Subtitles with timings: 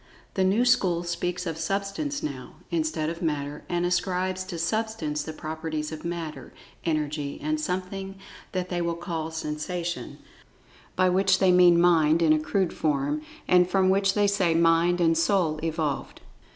[0.33, 5.31] The new school speaks of Substance now, instead of Matter, and ascribes to "Substance" the
[5.31, 6.53] properties of Matter,
[6.87, 8.15] En[Pg 24]ergy, and something
[8.51, 10.17] that they call Sensation,
[10.95, 14.99] by which they mean Mind in a crude form, and from which they say Mind
[14.99, 16.21] and "Soul" evolved.